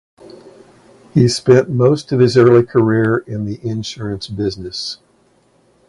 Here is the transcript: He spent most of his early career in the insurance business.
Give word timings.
He 1.13 1.27
spent 1.27 1.69
most 1.69 2.11
of 2.11 2.19
his 2.21 2.35
early 2.35 2.63
career 2.65 3.19
in 3.27 3.45
the 3.45 3.59
insurance 3.61 4.25
business. 4.27 4.97